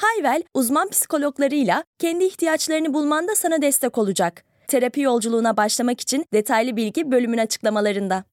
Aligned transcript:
Hayvel, 0.00 0.42
uzman 0.54 0.88
psikologlarıyla 0.88 1.84
kendi 1.98 2.24
ihtiyaçlarını 2.24 2.94
bulmanda 2.94 3.34
sana 3.34 3.62
destek 3.62 3.98
olacak. 3.98 4.44
Terapi 4.68 5.00
yolculuğuna 5.00 5.56
başlamak 5.56 6.00
için 6.00 6.26
detaylı 6.32 6.76
bilgi 6.76 7.10
bölümün 7.10 7.38
açıklamalarında. 7.38 8.24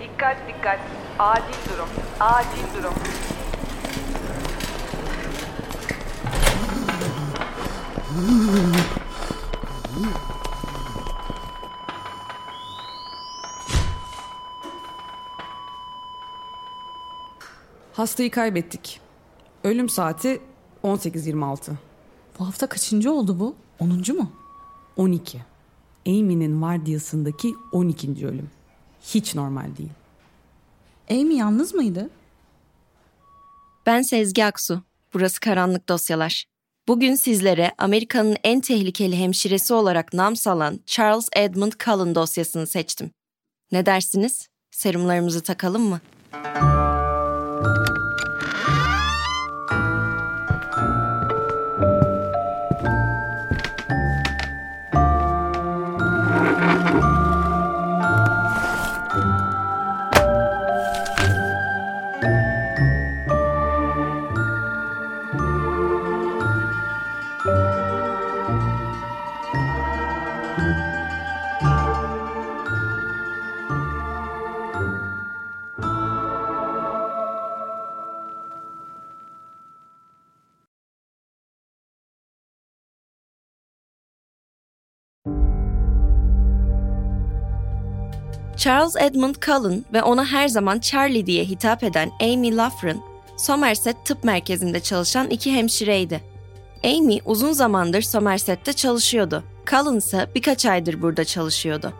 Dikkat 0.00 0.36
dikkat. 0.48 0.78
Acil 1.18 1.70
durum. 1.72 1.88
Acil 2.20 2.78
durum. 2.78 2.94
Hastayı 17.92 18.30
kaybettik. 18.30 19.00
Ölüm 19.64 19.88
saati 19.88 20.40
18.26. 20.84 21.72
Bu 22.38 22.46
hafta 22.46 22.66
kaçıncı 22.66 23.12
oldu 23.12 23.40
bu? 23.40 23.54
10. 23.78 23.88
mu? 23.88 24.32
12. 24.96 25.44
Amy'nin 26.06 26.62
vardiyasındaki 26.62 27.54
12. 27.72 28.26
ölüm. 28.26 28.50
Hiç 29.02 29.34
normal 29.34 29.76
değil. 29.76 29.90
Amy 31.10 31.34
yalnız 31.34 31.74
mıydı? 31.74 32.10
Ben 33.86 34.02
Sezgi 34.02 34.44
Aksu. 34.44 34.82
Burası 35.14 35.40
Karanlık 35.40 35.88
Dosyalar. 35.88 36.55
Bugün 36.88 37.14
sizlere 37.14 37.72
Amerika'nın 37.78 38.36
en 38.44 38.60
tehlikeli 38.60 39.16
hemşiresi 39.16 39.74
olarak 39.74 40.12
nam 40.12 40.36
salan 40.36 40.80
Charles 40.86 41.28
Edmund 41.36 41.72
Cullen 41.84 42.14
dosyasını 42.14 42.66
seçtim. 42.66 43.10
Ne 43.72 43.86
dersiniz? 43.86 44.48
Serumlarımızı 44.70 45.42
takalım 45.42 45.82
mı? 45.82 46.00
Charles 88.56 88.96
Edmund 88.96 89.34
Cullen 89.46 89.84
ve 89.92 90.02
ona 90.02 90.24
her 90.24 90.48
zaman 90.48 90.78
Charlie 90.78 91.26
diye 91.26 91.44
hitap 91.44 91.84
eden 91.84 92.10
Amy 92.20 92.56
Loughran, 92.56 93.00
Somerset 93.36 94.04
Tıp 94.04 94.24
Merkezi'nde 94.24 94.80
çalışan 94.80 95.30
iki 95.30 95.52
hemşireydi. 95.52 96.20
Amy 96.84 97.18
uzun 97.24 97.52
zamandır 97.52 98.02
Somerset'te 98.02 98.72
çalışıyordu. 98.72 99.44
Cullen 99.70 99.96
ise 99.96 100.26
birkaç 100.34 100.66
aydır 100.66 101.02
burada 101.02 101.24
çalışıyordu. 101.24 101.92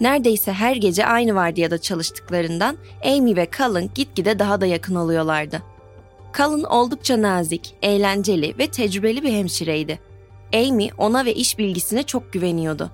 Neredeyse 0.00 0.52
her 0.52 0.76
gece 0.76 1.06
aynı 1.06 1.34
vardiyada 1.34 1.78
çalıştıklarından 1.78 2.76
Amy 3.04 3.36
ve 3.36 3.48
Cullen 3.56 3.90
gitgide 3.94 4.38
daha 4.38 4.60
da 4.60 4.66
yakın 4.66 4.94
oluyorlardı. 4.94 5.62
Cullen 6.36 6.64
oldukça 6.64 7.22
nazik, 7.22 7.74
eğlenceli 7.82 8.58
ve 8.58 8.66
tecrübeli 8.66 9.22
bir 9.22 9.32
hemşireydi. 9.32 9.98
Amy 10.54 10.90
ona 10.98 11.24
ve 11.24 11.34
iş 11.34 11.58
bilgisine 11.58 12.02
çok 12.02 12.32
güveniyordu. 12.32 12.90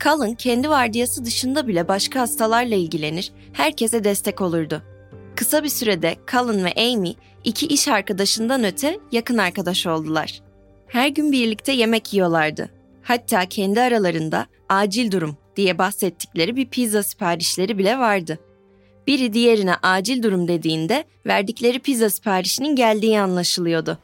Cullen 0.00 0.34
kendi 0.34 0.70
vardiyası 0.70 1.24
dışında 1.24 1.68
bile 1.68 1.88
başka 1.88 2.20
hastalarla 2.20 2.74
ilgilenir, 2.74 3.32
herkese 3.52 4.04
destek 4.04 4.40
olurdu. 4.40 4.82
Kısa 5.36 5.64
bir 5.64 5.68
sürede 5.68 6.16
Cullen 6.30 6.64
ve 6.64 6.72
Amy 6.76 7.14
iki 7.44 7.66
iş 7.66 7.88
arkadaşından 7.88 8.64
öte 8.64 8.98
yakın 9.12 9.38
arkadaş 9.38 9.86
oldular. 9.86 10.40
Her 10.86 11.08
gün 11.08 11.32
birlikte 11.32 11.72
yemek 11.72 12.14
yiyorlardı. 12.14 12.70
Hatta 13.02 13.46
kendi 13.46 13.80
aralarında 13.80 14.46
acil 14.68 15.10
durum 15.10 15.36
diye 15.56 15.78
bahsettikleri 15.78 16.56
bir 16.56 16.66
pizza 16.66 17.02
siparişleri 17.02 17.78
bile 17.78 17.98
vardı. 17.98 18.38
Biri 19.06 19.32
diğerine 19.32 19.74
acil 19.82 20.22
durum 20.22 20.48
dediğinde 20.48 21.04
verdikleri 21.26 21.78
pizza 21.78 22.10
siparişinin 22.10 22.76
geldiği 22.76 23.20
anlaşılıyordu. 23.20 23.98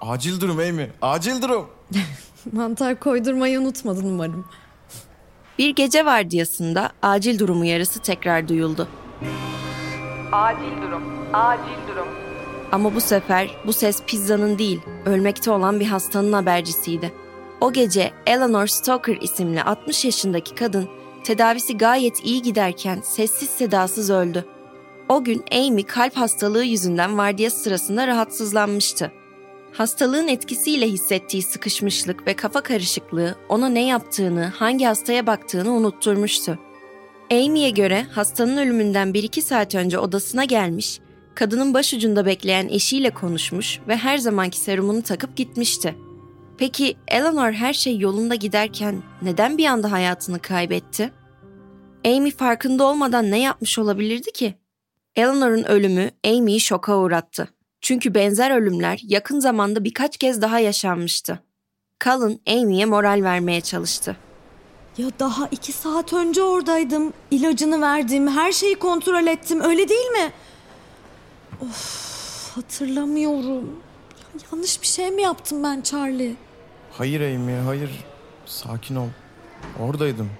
Acil 0.00 0.40
durum 0.40 0.58
Amy. 0.58 0.86
Acil 1.02 1.42
durum. 1.42 1.77
Mantar 2.52 3.00
koydurmayı 3.00 3.60
unutmadın 3.60 4.14
umarım. 4.14 4.44
Bir 5.58 5.70
gece 5.70 6.04
vardiyasında 6.04 6.90
acil 7.02 7.38
durum 7.38 7.60
uyarısı 7.60 8.00
tekrar 8.00 8.48
duyuldu. 8.48 8.88
Acil 10.32 10.82
durum. 10.82 11.02
Acil 11.32 11.88
durum. 11.88 12.08
Ama 12.72 12.94
bu 12.94 13.00
sefer 13.00 13.50
bu 13.66 13.72
ses 13.72 14.02
pizzanın 14.06 14.58
değil, 14.58 14.80
ölmekte 15.06 15.50
olan 15.50 15.80
bir 15.80 15.86
hastanın 15.86 16.32
habercisiydi. 16.32 17.12
O 17.60 17.72
gece 17.72 18.12
Eleanor 18.26 18.66
Stoker 18.66 19.16
isimli 19.20 19.62
60 19.62 20.04
yaşındaki 20.04 20.54
kadın 20.54 20.88
tedavisi 21.24 21.76
gayet 21.76 22.24
iyi 22.24 22.42
giderken 22.42 23.00
sessiz 23.02 23.48
sedasız 23.50 24.10
öldü. 24.10 24.44
O 25.08 25.24
gün 25.24 25.44
Amy 25.52 25.82
kalp 25.82 26.16
hastalığı 26.16 26.64
yüzünden 26.64 27.18
vardiya 27.18 27.50
sırasında 27.50 28.06
rahatsızlanmıştı. 28.06 29.12
Hastalığın 29.78 30.28
etkisiyle 30.28 30.88
hissettiği 30.88 31.42
sıkışmışlık 31.42 32.26
ve 32.26 32.36
kafa 32.36 32.60
karışıklığı 32.60 33.34
ona 33.48 33.68
ne 33.68 33.86
yaptığını, 33.86 34.44
hangi 34.44 34.84
hastaya 34.84 35.26
baktığını 35.26 35.72
unutturmuştu. 35.72 36.58
Amy'ye 37.32 37.70
göre 37.70 38.06
hastanın 38.10 38.56
ölümünden 38.56 39.08
1-2 39.08 39.40
saat 39.40 39.74
önce 39.74 39.98
odasına 39.98 40.44
gelmiş, 40.44 41.00
kadının 41.34 41.74
başucunda 41.74 42.26
bekleyen 42.26 42.68
eşiyle 42.68 43.10
konuşmuş 43.10 43.80
ve 43.88 43.96
her 43.96 44.18
zamanki 44.18 44.58
serumunu 44.58 45.02
takıp 45.02 45.36
gitmişti. 45.36 45.94
Peki 46.58 46.96
Eleanor 47.08 47.52
her 47.52 47.72
şey 47.72 47.98
yolunda 47.98 48.34
giderken 48.34 49.02
neden 49.22 49.58
bir 49.58 49.66
anda 49.66 49.92
hayatını 49.92 50.38
kaybetti? 50.38 51.10
Amy 52.06 52.30
farkında 52.30 52.84
olmadan 52.84 53.30
ne 53.30 53.40
yapmış 53.40 53.78
olabilirdi 53.78 54.32
ki? 54.32 54.54
Eleanor'un 55.16 55.64
ölümü 55.64 56.10
Amy'yi 56.26 56.60
şoka 56.60 56.96
uğrattı. 56.98 57.57
Çünkü 57.80 58.14
benzer 58.14 58.50
ölümler 58.50 59.00
yakın 59.02 59.40
zamanda 59.40 59.84
birkaç 59.84 60.16
kez 60.16 60.42
daha 60.42 60.58
yaşanmıştı. 60.58 61.42
Cullen 62.04 62.38
Amy'ye 62.48 62.84
moral 62.84 63.20
vermeye 63.22 63.60
çalıştı. 63.60 64.16
Ya 64.98 65.06
daha 65.18 65.48
iki 65.50 65.72
saat 65.72 66.12
önce 66.12 66.42
oradaydım. 66.42 67.12
İlacını 67.30 67.80
verdim, 67.80 68.28
her 68.28 68.52
şeyi 68.52 68.74
kontrol 68.74 69.26
ettim. 69.26 69.60
Öyle 69.60 69.88
değil 69.88 70.06
mi? 70.10 70.32
Of, 71.62 72.56
hatırlamıyorum. 72.56 73.66
Ya, 74.34 74.40
yanlış 74.52 74.82
bir 74.82 74.86
şey 74.86 75.10
mi 75.10 75.22
yaptım 75.22 75.62
ben 75.62 75.80
Charlie? 75.80 76.34
Hayır 76.92 77.20
Amy 77.20 77.52
hayır. 77.66 77.90
Sakin 78.46 78.96
ol. 78.96 79.08
Oradaydım. 79.80 80.30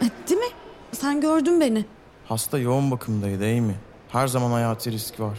E, 0.00 0.04
değil 0.28 0.40
mi? 0.40 0.46
Sen 0.92 1.20
gördün 1.20 1.60
beni. 1.60 1.84
Hasta 2.28 2.58
yoğun 2.58 2.90
bakımdaydı 2.90 3.44
Amy. 3.44 3.74
Her 4.08 4.26
zaman 4.26 4.50
hayati 4.50 4.92
risk 4.92 5.20
var. 5.20 5.38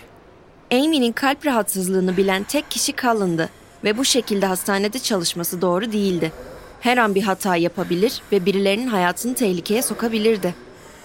Amy'nin 0.72 1.12
kalp 1.12 1.46
rahatsızlığını 1.46 2.18
bilen 2.18 2.44
tek 2.44 2.72
kişi 2.72 2.96
Cullen'dı 2.96 3.50
ve 3.84 3.98
bu 3.98 4.06
şekilde 4.06 4.46
hastanede 4.46 5.00
çalışması 5.00 5.62
doğru 5.62 5.92
değildi. 5.92 6.31
Her 6.80 6.98
an 6.98 7.16
bir 7.16 7.24
hata 7.24 7.56
yapabilir 7.56 8.22
ve 8.31 8.46
birilerinin 8.46 8.88
hayatını 8.88 9.36
tehlikeye 9.36 9.81
sokabilirdi. 9.81 10.56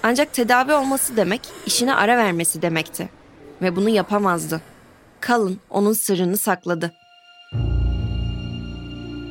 Ancak 0.03 0.33
tedavi 0.33 0.73
olması 0.73 1.17
demek 1.17 1.41
işine 1.67 1.95
ara 1.95 2.17
vermesi 2.17 2.63
demekti. 2.63 3.09
Ve 3.63 3.77
bunu 3.77 3.89
yapamazdı. 3.89 4.61
Cullen 5.27 5.57
onun 5.71 5.93
sırrını 5.93 6.37
sakladı. 6.37 6.93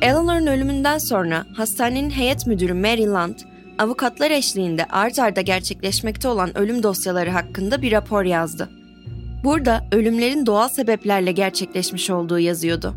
Eleanor'un 0.02 0.46
ölümünden 0.46 0.98
sonra 0.98 1.44
hastanenin 1.56 2.10
heyet 2.10 2.46
müdürü 2.46 2.74
Mary 2.74 3.06
Land, 3.06 3.38
avukatlar 3.78 4.30
eşliğinde 4.30 4.84
art 4.84 5.18
arda 5.18 5.40
gerçekleşmekte 5.40 6.28
olan 6.28 6.58
ölüm 6.58 6.82
dosyaları 6.82 7.30
hakkında 7.30 7.82
bir 7.82 7.92
rapor 7.92 8.24
yazdı. 8.24 8.81
Burada 9.44 9.84
ölümlerin 9.92 10.46
doğal 10.46 10.68
sebeplerle 10.68 11.32
gerçekleşmiş 11.32 12.10
olduğu 12.10 12.38
yazıyordu. 12.38 12.94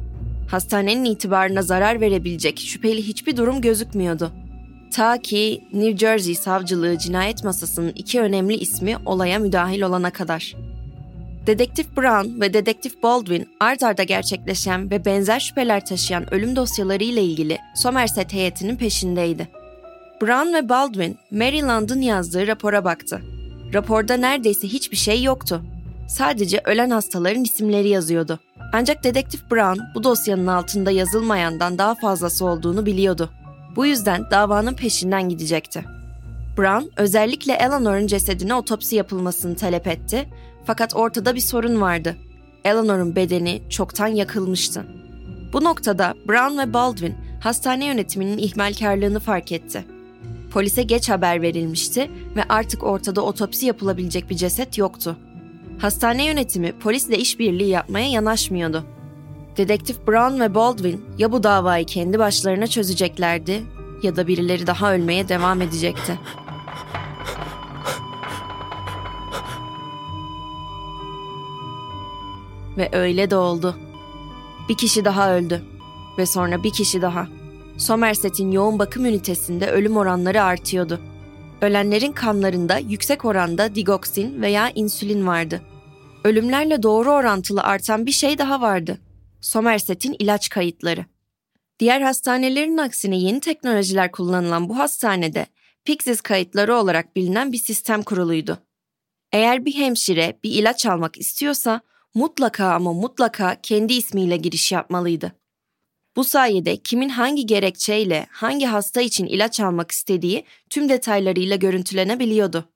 Hastanenin 0.51 1.05
itibarına 1.05 1.61
zarar 1.61 2.01
verebilecek 2.01 2.59
şüpheli 2.59 3.07
hiçbir 3.07 3.37
durum 3.37 3.61
gözükmüyordu. 3.61 4.31
Ta 4.91 5.17
ki 5.17 5.63
New 5.73 5.97
Jersey 5.97 6.35
savcılığı 6.35 6.97
cinayet 6.97 7.43
masasının 7.43 7.91
iki 7.95 8.21
önemli 8.21 8.55
ismi 8.55 8.97
olaya 9.05 9.39
müdahil 9.39 9.81
olana 9.81 10.09
kadar. 10.09 10.55
Dedektif 11.47 11.97
Brown 11.97 12.41
ve 12.41 12.53
Dedektif 12.53 13.03
Baldwin 13.03 13.47
art 13.59 13.83
arda 13.83 14.03
gerçekleşen 14.03 14.91
ve 14.91 15.05
benzer 15.05 15.39
şüpheler 15.39 15.85
taşıyan 15.85 16.33
ölüm 16.33 16.55
dosyaları 16.55 17.03
ile 17.03 17.23
ilgili 17.23 17.57
Somerset 17.75 18.33
heyetinin 18.33 18.75
peşindeydi. 18.75 19.47
Brown 20.21 20.53
ve 20.53 20.69
Baldwin, 20.69 21.17
Maryland'ın 21.31 22.01
yazdığı 22.01 22.47
rapora 22.47 22.85
baktı. 22.85 23.21
Raporda 23.73 24.17
neredeyse 24.17 24.67
hiçbir 24.67 24.97
şey 24.97 25.23
yoktu. 25.23 25.61
Sadece 26.07 26.61
ölen 26.65 26.89
hastaların 26.89 27.43
isimleri 27.43 27.89
yazıyordu. 27.89 28.39
Ancak 28.73 29.03
Dedektif 29.03 29.51
Brown 29.51 29.81
bu 29.95 30.03
dosyanın 30.03 30.47
altında 30.47 30.91
yazılmayandan 30.91 31.77
daha 31.77 31.95
fazlası 31.95 32.45
olduğunu 32.45 32.85
biliyordu. 32.85 33.29
Bu 33.75 33.85
yüzden 33.85 34.31
davanın 34.31 34.73
peşinden 34.73 35.29
gidecekti. 35.29 35.85
Brown 36.57 36.85
özellikle 36.97 37.53
Eleanor'un 37.53 38.07
cesedine 38.07 38.55
otopsi 38.55 38.95
yapılmasını 38.95 39.55
talep 39.55 39.87
etti 39.87 40.29
fakat 40.65 40.95
ortada 40.95 41.35
bir 41.35 41.39
sorun 41.39 41.81
vardı. 41.81 42.15
Eleanor'un 42.65 43.15
bedeni 43.15 43.61
çoktan 43.69 44.07
yakılmıştı. 44.07 44.85
Bu 45.53 45.63
noktada 45.63 46.13
Brown 46.27 46.57
ve 46.57 46.73
Baldwin 46.73 47.15
hastane 47.39 47.85
yönetiminin 47.85 48.37
ihmalkarlığını 48.37 49.19
fark 49.19 49.51
etti. 49.51 49.85
Polise 50.51 50.83
geç 50.83 51.09
haber 51.09 51.41
verilmişti 51.41 52.11
ve 52.35 52.43
artık 52.49 52.83
ortada 52.83 53.21
otopsi 53.21 53.65
yapılabilecek 53.65 54.29
bir 54.29 54.35
ceset 54.35 54.77
yoktu. 54.77 55.17
Hastane 55.79 56.25
yönetimi 56.25 56.79
polisle 56.79 57.17
işbirliği 57.17 57.69
yapmaya 57.69 58.09
yanaşmıyordu. 58.09 58.83
Dedektif 59.57 60.07
Brown 60.07 60.39
ve 60.39 60.55
Baldwin 60.55 61.05
ya 61.17 61.31
bu 61.31 61.43
davayı 61.43 61.85
kendi 61.85 62.19
başlarına 62.19 62.67
çözeceklerdi 62.67 63.63
ya 64.03 64.15
da 64.15 64.27
birileri 64.27 64.67
daha 64.67 64.93
ölmeye 64.93 65.29
devam 65.29 65.61
edecekti. 65.61 66.19
Ve 72.77 72.89
öyle 72.91 73.31
de 73.31 73.35
oldu. 73.35 73.75
Bir 74.69 74.77
kişi 74.77 75.05
daha 75.05 75.35
öldü 75.35 75.61
ve 76.17 76.25
sonra 76.25 76.63
bir 76.63 76.71
kişi 76.71 77.01
daha. 77.01 77.27
Somerset'in 77.77 78.51
yoğun 78.51 78.79
bakım 78.79 79.05
ünitesinde 79.05 79.71
ölüm 79.71 79.97
oranları 79.97 80.43
artıyordu. 80.43 80.99
Ölenlerin 81.65 82.11
kanlarında 82.11 82.77
yüksek 82.77 83.25
oranda 83.25 83.75
digoksin 83.75 84.41
veya 84.41 84.69
insülin 84.75 85.27
vardı. 85.27 85.61
Ölümlerle 86.23 86.83
doğru 86.83 87.11
orantılı 87.11 87.63
artan 87.63 88.05
bir 88.05 88.11
şey 88.11 88.37
daha 88.37 88.61
vardı. 88.61 88.97
Somerset'in 89.41 90.15
ilaç 90.19 90.49
kayıtları. 90.49 91.05
Diğer 91.79 92.01
hastanelerin 92.01 92.77
aksine 92.77 93.17
yeni 93.17 93.39
teknolojiler 93.39 94.11
kullanılan 94.11 94.69
bu 94.69 94.77
hastanede 94.77 95.45
Pyxis 95.85 96.21
kayıtları 96.21 96.75
olarak 96.75 97.15
bilinen 97.15 97.51
bir 97.51 97.57
sistem 97.57 98.03
kuruluydu. 98.03 98.57
Eğer 99.31 99.65
bir 99.65 99.75
hemşire 99.75 100.39
bir 100.43 100.51
ilaç 100.51 100.85
almak 100.85 101.17
istiyorsa 101.17 101.81
mutlaka 102.13 102.73
ama 102.73 102.93
mutlaka 102.93 103.61
kendi 103.63 103.93
ismiyle 103.93 104.37
giriş 104.37 104.71
yapmalıydı. 104.71 105.31
Bu 106.15 106.23
sayede 106.23 106.77
kimin 106.77 107.09
hangi 107.09 107.45
gerekçeyle 107.45 108.27
hangi 108.31 108.65
hasta 108.65 109.01
için 109.01 109.25
ilaç 109.25 109.59
almak 109.59 109.91
istediği 109.91 110.45
tüm 110.69 110.89
detaylarıyla 110.89 111.55
görüntülenebiliyordu. 111.55 112.69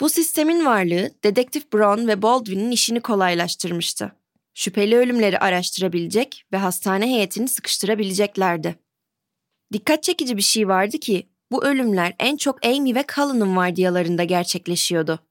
Bu 0.00 0.08
sistemin 0.08 0.66
varlığı 0.66 1.10
Dedektif 1.24 1.72
Brown 1.72 2.08
ve 2.08 2.22
Baldwin'in 2.22 2.70
işini 2.70 3.00
kolaylaştırmıştı. 3.00 4.12
Şüpheli 4.54 4.96
ölümleri 4.96 5.38
araştırabilecek 5.38 6.44
ve 6.52 6.56
hastane 6.56 7.06
heyetini 7.06 7.48
sıkıştırabileceklerdi. 7.48 8.78
Dikkat 9.72 10.02
çekici 10.02 10.36
bir 10.36 10.42
şey 10.42 10.68
vardı 10.68 10.98
ki 10.98 11.28
bu 11.52 11.64
ölümler 11.64 12.14
en 12.18 12.36
çok 12.36 12.66
Amy 12.66 12.94
ve 12.94 13.04
Cullen'ın 13.14 13.56
vardiyalarında 13.56 14.24
gerçekleşiyordu. 14.24 15.29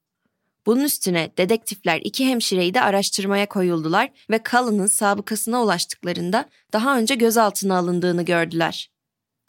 Bunun 0.66 0.84
üstüne 0.84 1.30
dedektifler 1.38 2.00
iki 2.04 2.26
hemşireyi 2.26 2.74
de 2.74 2.80
araştırmaya 2.80 3.48
koyuldular 3.48 4.10
ve 4.30 4.40
Cullen'ın 4.50 4.86
sabıkasına 4.86 5.62
ulaştıklarında 5.62 6.48
daha 6.72 6.98
önce 6.98 7.14
gözaltına 7.14 7.78
alındığını 7.78 8.22
gördüler. 8.22 8.90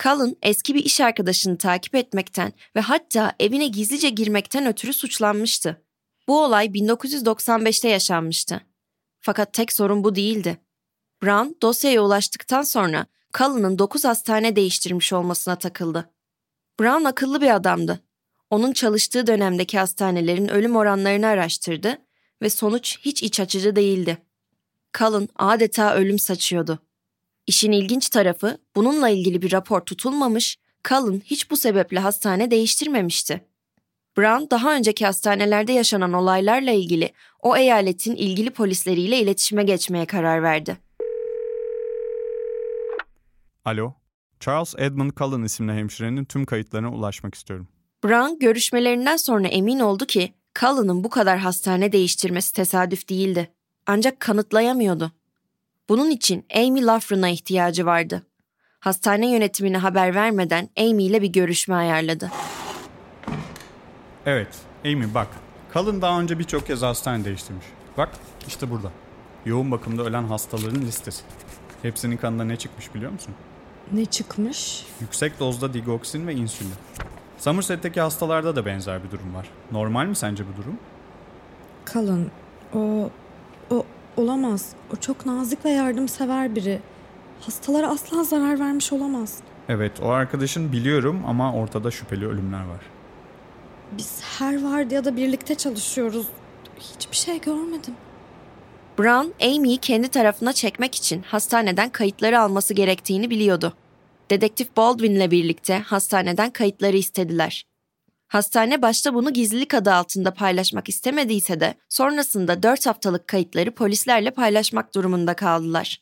Cullen 0.04 0.36
eski 0.42 0.76
bir 0.76 0.86
iş 0.86 1.02
arkadaşını 1.02 1.58
takip 1.58 1.96
etmekten 1.96 2.54
ve 2.76 2.80
hatta 2.80 3.34
evine 3.40 3.68
gizlice 3.68 4.10
girmekten 4.10 4.66
ötürü 4.66 4.94
suçlanmıştı. 4.94 5.82
Bu 6.28 6.44
olay 6.44 6.66
1995'te 6.66 7.90
yaşanmıştı. 7.90 8.62
Fakat 9.20 9.54
tek 9.54 9.74
sorun 9.74 10.04
bu 10.04 10.16
değildi. 10.16 10.58
Brown 11.24 11.50
dosyaya 11.62 12.02
ulaştıktan 12.02 12.62
sonra 12.62 13.06
Cullen'ın 13.34 13.80
9 13.80 14.06
hastane 14.06 14.56
değiştirmiş 14.56 15.14
olmasına 15.14 15.56
takıldı. 15.56 16.10
Brown 16.80 17.06
akıllı 17.06 17.42
bir 17.42 17.56
adamdı 17.56 18.04
onun 18.52 18.74
çalıştığı 18.74 19.28
dönemdeki 19.28 19.80
hastanelerin 19.80 20.48
ölüm 20.48 20.76
oranlarını 20.76 21.28
araştırdı 21.28 21.98
ve 22.42 22.50
sonuç 22.50 23.00
hiç 23.00 23.24
iç 23.24 23.40
açıcı 23.40 23.76
değildi. 23.76 24.18
Cullen 24.98 25.30
adeta 25.36 25.96
ölüm 25.96 26.20
saçıyordu. 26.20 26.80
İşin 27.48 27.72
ilginç 27.72 28.10
tarafı 28.10 28.58
bununla 28.76 29.10
ilgili 29.10 29.42
bir 29.42 29.52
rapor 29.52 29.82
tutulmamış, 29.82 30.58
Cullen 30.88 31.22
hiç 31.26 31.52
bu 31.52 31.58
sebeple 31.58 32.00
hastane 32.00 32.52
değiştirmemişti. 32.52 33.46
Brown 34.18 34.46
daha 34.52 34.76
önceki 34.76 35.06
hastanelerde 35.06 35.72
yaşanan 35.72 36.14
olaylarla 36.14 36.72
ilgili 36.72 37.14
o 37.40 37.58
eyaletin 37.58 38.16
ilgili 38.16 38.50
polisleriyle 38.50 39.20
iletişime 39.20 39.64
geçmeye 39.64 40.06
karar 40.06 40.44
verdi. 40.44 40.78
Alo, 43.66 43.94
Charles 44.40 44.76
Edmund 44.78 45.12
Cullen 45.12 45.44
isimli 45.44 45.74
hemşirenin 45.74 46.26
tüm 46.26 46.46
kayıtlarına 46.46 46.92
ulaşmak 46.92 47.36
istiyorum. 47.36 47.68
Brown 48.04 48.40
görüşmelerinden 48.40 49.18
sonra 49.18 49.48
emin 49.48 49.80
oldu 49.80 50.06
ki 50.06 50.34
Cullen'ın 50.60 51.04
bu 51.04 51.10
kadar 51.10 51.38
hastane 51.38 51.92
değiştirmesi 51.92 52.54
tesadüf 52.54 53.10
değildi. 53.10 53.52
Ancak 53.86 54.20
kanıtlayamıyordu. 54.20 55.12
Bunun 55.90 56.10
için 56.10 56.46
Amy 56.56 56.86
Loughran'a 56.86 57.30
ihtiyacı 57.30 57.86
vardı. 57.86 58.24
Hastane 58.80 59.32
yönetimine 59.32 59.78
haber 59.78 60.16
vermeden 60.16 60.70
Amy 60.80 61.06
ile 61.06 61.22
bir 61.22 61.28
görüşme 61.28 61.76
ayarladı. 61.76 62.32
Evet, 64.26 64.56
Amy 64.86 65.14
bak. 65.14 65.28
Cullen 65.74 66.02
daha 66.02 66.20
önce 66.20 66.40
birçok 66.40 66.68
kez 66.68 66.82
hastane 66.82 67.26
değiştirmiş. 67.26 67.66
Bak, 67.98 68.10
işte 68.48 68.70
burada. 68.70 68.92
Yoğun 69.46 69.72
bakımda 69.72 70.04
ölen 70.04 70.24
hastaların 70.24 70.82
listesi. 70.82 71.24
Hepsinin 71.82 72.18
kanında 72.18 72.44
ne 72.44 72.56
çıkmış 72.56 72.96
biliyor 72.96 73.12
musun? 73.12 73.34
Ne 73.92 74.06
çıkmış? 74.06 74.86
Yüksek 75.02 75.40
dozda 75.40 75.74
digoksin 75.74 76.28
ve 76.28 76.34
insülin. 76.34 76.74
Somerset'teki 77.42 78.02
hastalarda 78.02 78.56
da 78.56 78.66
benzer 78.66 79.04
bir 79.04 79.12
durum 79.12 79.36
var. 79.36 79.48
Normal 79.72 80.06
mi 80.06 80.16
sence 80.16 80.44
bu 80.44 80.62
durum? 80.62 80.78
Kalın. 81.86 82.32
O, 82.76 83.10
o 83.72 83.86
olamaz. 84.18 84.70
O 84.94 84.96
çok 84.96 85.26
nazik 85.26 85.66
ve 85.66 85.70
yardımsever 85.70 86.56
biri. 86.56 86.80
Hastalara 87.42 87.90
asla 87.90 88.24
zarar 88.24 88.60
vermiş 88.60 88.94
olamaz. 88.94 89.38
Evet, 89.70 89.92
o 90.02 90.10
arkadaşın 90.10 90.72
biliyorum 90.72 91.24
ama 91.28 91.54
ortada 91.54 91.92
şüpheli 91.92 92.28
ölümler 92.28 92.60
var. 92.60 92.82
Biz 93.92 94.22
her 94.40 94.64
vardiyada 94.64 95.18
birlikte 95.18 95.56
çalışıyoruz. 95.56 96.28
Hiçbir 96.80 97.18
şey 97.18 97.42
görmedim. 97.42 97.94
Brown, 99.00 99.46
Amy'yi 99.46 99.78
kendi 99.78 100.08
tarafına 100.08 100.54
çekmek 100.54 100.96
için 100.96 101.22
hastaneden 101.22 101.90
kayıtları 101.90 102.40
alması 102.40 102.74
gerektiğini 102.74 103.30
biliyordu. 103.30 103.74
Dedektif 104.32 104.78
Baldwin'le 104.78 105.32
birlikte 105.32 105.80
hastaneden 105.80 106.50
kayıtları 106.50 106.98
istediler. 106.98 107.68
Hastane 108.28 108.82
başta 108.82 109.14
bunu 109.14 109.34
gizlilik 109.34 109.74
adı 109.74 109.94
altında 109.94 110.34
paylaşmak 110.34 110.90
istemediyse 110.90 111.60
de 111.60 111.76
sonrasında 111.90 112.64
4 112.64 112.86
haftalık 112.86 113.28
kayıtları 113.28 113.72
polislerle 113.72 114.32
paylaşmak 114.32 114.96
durumunda 114.96 115.34
kaldılar. 115.34 116.02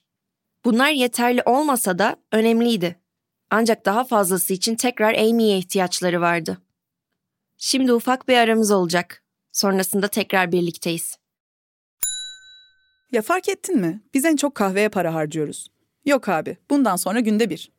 Bunlar 0.66 0.90
yeterli 0.90 1.42
olmasa 1.46 2.00
da 2.00 2.16
önemliydi. 2.32 3.00
Ancak 3.50 3.86
daha 3.86 4.04
fazlası 4.04 4.54
için 4.54 4.76
tekrar 4.76 5.14
Amy'ye 5.14 5.58
ihtiyaçları 5.58 6.22
vardı. 6.22 6.58
Şimdi 7.58 7.94
ufak 7.94 8.28
bir 8.28 8.38
aramız 8.38 8.72
olacak. 8.72 9.24
Sonrasında 9.52 10.08
tekrar 10.08 10.52
birlikteyiz. 10.52 11.18
Ya 13.12 13.22
fark 13.22 13.50
ettin 13.50 13.78
mi? 13.78 14.02
Biz 14.14 14.26
en 14.26 14.36
çok 14.36 14.56
kahveye 14.56 14.90
para 14.90 15.14
harcıyoruz. 15.14 15.68
Yok 16.06 16.30
abi, 16.30 16.58
bundan 16.70 16.96
sonra 16.96 17.20
günde 17.20 17.50
bir. 17.50 17.79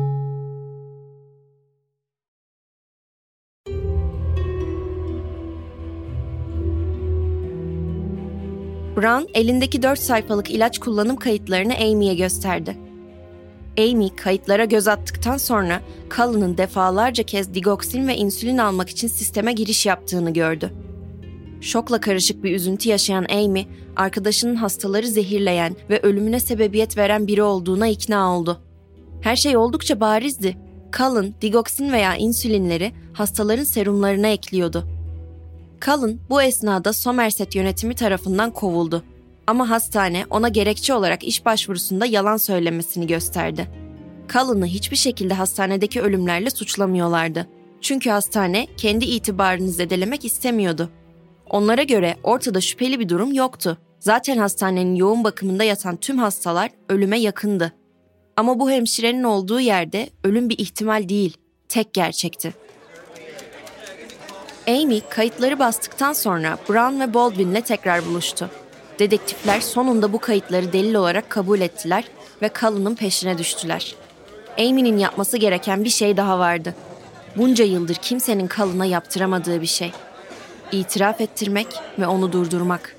Brown 9.01 9.29
elindeki 9.33 9.81
4 9.81 9.99
sayfalık 9.99 10.51
ilaç 10.51 10.79
kullanım 10.79 11.15
kayıtlarını 11.15 11.75
Amy'ye 11.75 12.15
gösterdi. 12.15 12.77
Amy 13.79 14.15
kayıtlara 14.15 14.65
göz 14.65 14.87
attıktan 14.87 15.37
sonra 15.37 15.81
Cullen'ın 16.15 16.57
defalarca 16.57 17.23
kez 17.23 17.53
digoksin 17.53 18.07
ve 18.07 18.15
insülin 18.15 18.57
almak 18.57 18.89
için 18.89 19.07
sisteme 19.07 19.53
giriş 19.53 19.85
yaptığını 19.85 20.33
gördü. 20.33 20.73
Şokla 21.61 22.01
karışık 22.01 22.43
bir 22.43 22.55
üzüntü 22.55 22.89
yaşayan 22.89 23.25
Amy, 23.33 23.65
arkadaşının 23.95 24.55
hastaları 24.55 25.07
zehirleyen 25.07 25.75
ve 25.89 25.99
ölümüne 25.99 26.39
sebebiyet 26.39 26.97
veren 26.97 27.27
biri 27.27 27.43
olduğuna 27.43 27.87
ikna 27.87 28.37
oldu. 28.37 28.61
Her 29.21 29.35
şey 29.35 29.57
oldukça 29.57 29.99
barizdi. 29.99 30.57
Cullen, 30.97 31.33
digoksin 31.41 31.91
veya 31.91 32.15
insülinleri 32.15 32.91
hastaların 33.13 33.63
serumlarına 33.63 34.27
ekliyordu. 34.27 35.00
Cullen 35.85 36.19
bu 36.29 36.41
esnada 36.41 36.93
Somerset 36.93 37.55
yönetimi 37.55 37.95
tarafından 37.95 38.51
kovuldu. 38.51 39.03
Ama 39.47 39.69
hastane 39.69 40.25
ona 40.29 40.49
gerekçe 40.49 40.93
olarak 40.93 41.23
iş 41.23 41.45
başvurusunda 41.45 42.05
yalan 42.05 42.37
söylemesini 42.37 43.07
gösterdi. 43.07 43.67
Cullen'ı 44.29 44.65
hiçbir 44.65 44.95
şekilde 44.95 45.33
hastanedeki 45.33 46.01
ölümlerle 46.01 46.49
suçlamıyorlardı. 46.49 47.47
Çünkü 47.81 48.09
hastane 48.09 48.67
kendi 48.77 49.05
itibarını 49.05 49.69
zedelemek 49.69 50.25
istemiyordu. 50.25 50.89
Onlara 51.49 51.83
göre 51.83 52.15
ortada 52.23 52.61
şüpheli 52.61 52.99
bir 52.99 53.09
durum 53.09 53.33
yoktu. 53.33 53.77
Zaten 53.99 54.37
hastanenin 54.37 54.95
yoğun 54.95 55.23
bakımında 55.23 55.63
yatan 55.63 55.97
tüm 55.97 56.17
hastalar 56.17 56.69
ölüme 56.89 57.19
yakındı. 57.19 57.73
Ama 58.37 58.59
bu 58.59 58.71
hemşirenin 58.71 59.23
olduğu 59.23 59.59
yerde 59.59 60.09
ölüm 60.23 60.49
bir 60.49 60.57
ihtimal 60.57 61.09
değil, 61.09 61.37
tek 61.69 61.93
gerçekti. 61.93 62.53
Amy 64.67 65.01
kayıtları 65.09 65.59
bastıktan 65.59 66.13
sonra 66.13 66.57
Brown 66.69 66.99
ve 66.99 67.13
Baldwin'le 67.13 67.61
tekrar 67.61 68.05
buluştu. 68.05 68.49
Dedektifler 68.99 69.61
sonunda 69.61 70.13
bu 70.13 70.19
kayıtları 70.19 70.73
delil 70.73 70.95
olarak 70.95 71.29
kabul 71.29 71.61
ettiler 71.61 72.03
ve 72.41 72.51
Cullen'ın 72.59 72.95
peşine 72.95 73.37
düştüler. 73.37 73.95
Amy'nin 74.59 74.97
yapması 74.97 75.37
gereken 75.37 75.83
bir 75.83 75.89
şey 75.89 76.17
daha 76.17 76.39
vardı. 76.39 76.75
Bunca 77.37 77.65
yıldır 77.65 77.95
kimsenin 77.95 78.47
Cullen'a 78.55 78.85
yaptıramadığı 78.85 79.61
bir 79.61 79.67
şey. 79.67 79.91
İtiraf 80.71 81.21
ettirmek 81.21 81.67
ve 81.99 82.07
onu 82.07 82.31
durdurmak. 82.31 82.95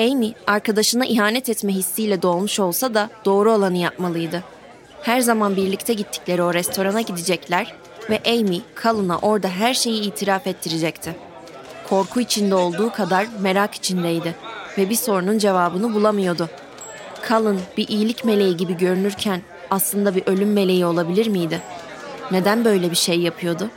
Amy, 0.00 0.32
arkadaşına 0.46 1.06
ihanet 1.06 1.48
etme 1.48 1.72
hissiyle 1.72 2.22
dolmuş 2.22 2.60
olsa 2.60 2.94
da 2.94 3.10
doğru 3.24 3.52
olanı 3.52 3.76
yapmalıydı. 3.76 4.44
Her 5.02 5.20
zaman 5.20 5.56
birlikte 5.56 5.94
gittikleri 5.94 6.42
o 6.42 6.54
restorana 6.54 7.00
gidecekler 7.00 7.74
ve 8.10 8.20
Amy, 8.26 8.60
Cullen'a 8.82 9.18
orada 9.18 9.48
her 9.48 9.74
şeyi 9.74 10.02
itiraf 10.02 10.46
ettirecekti. 10.46 11.16
Korku 11.88 12.20
içinde 12.20 12.54
olduğu 12.54 12.92
kadar 12.92 13.26
merak 13.40 13.74
içindeydi 13.74 14.34
ve 14.78 14.90
bir 14.90 14.94
sorunun 14.94 15.38
cevabını 15.38 15.94
bulamıyordu. 15.94 16.48
Cullen 17.28 17.58
bir 17.76 17.88
iyilik 17.88 18.24
meleği 18.24 18.56
gibi 18.56 18.76
görünürken 18.76 19.42
aslında 19.70 20.14
bir 20.14 20.22
ölüm 20.26 20.52
meleği 20.52 20.86
olabilir 20.86 21.26
miydi? 21.26 21.60
Neden 22.30 22.64
böyle 22.64 22.90
bir 22.90 22.96
şey 22.96 23.20
yapıyordu? 23.20 23.70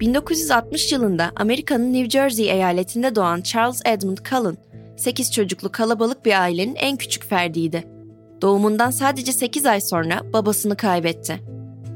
1960 0.00 0.92
yılında 0.92 1.32
Amerika'nın 1.36 1.92
New 1.92 2.10
Jersey 2.10 2.50
eyaletinde 2.50 3.14
doğan 3.14 3.40
Charles 3.40 3.82
Edmund 3.84 4.18
Cullen, 4.30 4.56
8 4.96 5.32
çocuklu 5.32 5.72
kalabalık 5.72 6.24
bir 6.24 6.40
ailenin 6.40 6.74
en 6.74 6.96
küçük 6.96 7.24
ferdiydi. 7.24 7.97
Doğumundan 8.42 8.90
sadece 8.90 9.32
8 9.32 9.66
ay 9.66 9.80
sonra 9.80 10.32
babasını 10.32 10.76
kaybetti. 10.76 11.40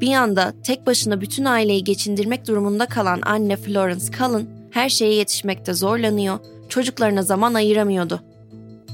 Bir 0.00 0.06
yanda 0.06 0.54
tek 0.62 0.86
başına 0.86 1.20
bütün 1.20 1.44
aileyi 1.44 1.84
geçindirmek 1.84 2.48
durumunda 2.48 2.86
kalan 2.86 3.20
anne 3.22 3.56
Florence 3.56 4.06
Cullen, 4.18 4.46
her 4.70 4.88
şeye 4.88 5.14
yetişmekte 5.14 5.74
zorlanıyor, 5.74 6.38
çocuklarına 6.68 7.22
zaman 7.22 7.54
ayıramıyordu. 7.54 8.20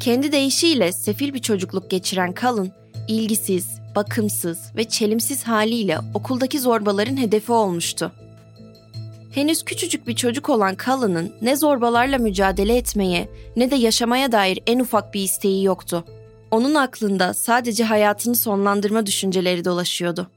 Kendi 0.01 0.33
deyişiyle 0.33 0.93
sefil 0.93 1.35
bir 1.35 1.39
çocukluk 1.39 1.91
geçiren 1.91 2.35
Cullen, 2.41 2.71
ilgisiz, 3.09 3.69
bakımsız 3.97 4.59
ve 4.77 4.85
çelimsiz 4.85 5.45
haliyle 5.45 5.99
okuldaki 6.15 6.61
zorbaların 6.61 7.17
hedefi 7.17 7.53
olmuştu. 7.53 8.13
Henüz 9.31 9.65
küçücük 9.65 10.07
bir 10.07 10.17
çocuk 10.17 10.49
olan 10.49 10.77
Cullen'ın 10.85 11.33
ne 11.43 11.57
zorbalarla 11.57 12.19
mücadele 12.19 12.77
etmeye 12.77 13.29
ne 13.57 13.71
de 13.71 13.77
yaşamaya 13.77 14.33
dair 14.33 14.59
en 14.67 14.79
ufak 14.79 15.15
bir 15.15 15.21
isteği 15.21 15.65
yoktu. 15.65 16.05
Onun 16.51 16.75
aklında 16.75 17.35
sadece 17.35 17.85
hayatını 17.85 18.35
sonlandırma 18.35 19.07
düşünceleri 19.07 19.65
dolaşıyordu. 19.65 20.31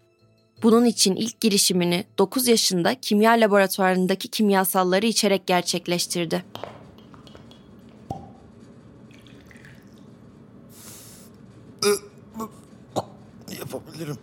Bunun 0.63 0.85
için 0.85 1.15
ilk 1.15 1.39
girişimini 1.39 2.05
9 2.17 2.47
yaşında 2.47 2.95
kimya 3.01 3.31
laboratuvarındaki 3.31 4.27
kimyasalları 4.27 5.05
içerek 5.05 5.47
gerçekleştirdi. 5.47 6.43
Yapabilirim. 13.59 14.17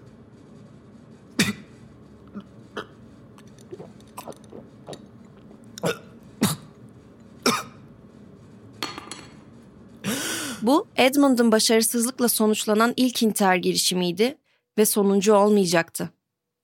Bu 10.69 10.89
Edmund'un 10.97 11.53
başarısızlıkla 11.53 12.29
sonuçlanan 12.29 12.95
ilk 12.97 13.23
intihar 13.23 13.57
girişimiydi 13.57 14.39
ve 14.79 14.87
sonuncu 14.87 15.35
olmayacaktı. 15.35 16.11